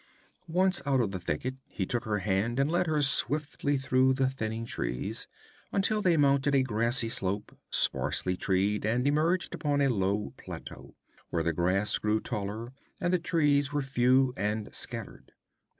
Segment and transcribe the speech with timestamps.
[0.47, 4.27] Once out of the thicket, he took her hand and led her swiftly through the
[4.31, 5.27] thinning trees,
[5.71, 10.95] until they mounted a grassy slope, sparsely treed, and emerged upon a low plateau,
[11.29, 15.33] where the grass grew taller and the trees were few and scattered.